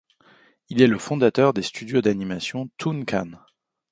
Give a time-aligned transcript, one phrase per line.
[0.69, 3.33] Il est le fondateur des studios d'animations Tooncan.